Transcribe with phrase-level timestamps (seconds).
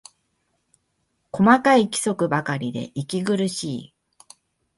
[1.31, 3.95] 細かい規則ばかりで息苦しい